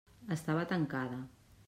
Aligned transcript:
Estava 0.35 0.63
tancada. 0.73 1.21